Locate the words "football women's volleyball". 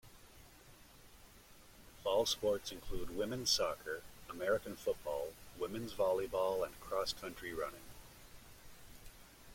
4.75-6.65